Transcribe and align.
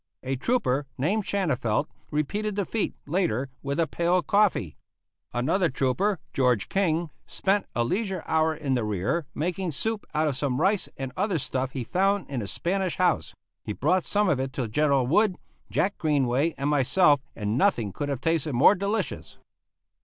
A 0.23 0.35
trooper 0.35 0.87
named 0.97 1.25
Shanafelt 1.25 1.85
repeated 2.09 2.55
the 2.55 2.65
feat, 2.65 2.95
later, 3.05 3.49
with 3.61 3.79
a 3.79 3.85
pail 3.85 4.17
of 4.17 4.25
coffee. 4.25 4.75
Another 5.31 5.69
trooper, 5.69 6.17
George 6.33 6.69
King, 6.69 7.11
spent 7.27 7.67
a 7.75 7.83
leisure 7.83 8.23
hour 8.25 8.55
in 8.55 8.73
the 8.73 8.83
rear 8.83 9.27
making 9.35 9.69
soup 9.69 10.03
out 10.15 10.27
of 10.27 10.35
some 10.35 10.59
rice 10.59 10.89
and 10.97 11.11
other 11.15 11.37
stuff 11.37 11.73
he 11.73 11.83
found 11.83 12.27
in 12.31 12.41
a 12.41 12.47
Spanish 12.47 12.95
house; 12.97 13.35
he 13.63 13.73
brought 13.73 14.03
some 14.03 14.27
of 14.27 14.39
it 14.39 14.53
to 14.53 14.67
General 14.67 15.05
Wood, 15.05 15.35
Jack 15.69 15.99
Greenway, 15.99 16.55
and 16.57 16.67
myself, 16.71 17.21
and 17.35 17.55
nothing 17.55 17.93
could 17.93 18.09
have 18.09 18.21
tasted 18.21 18.53
more 18.53 18.73
delicious. 18.73 19.37